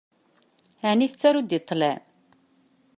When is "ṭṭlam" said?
1.63-2.01